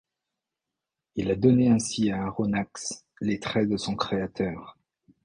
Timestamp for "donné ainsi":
1.35-2.09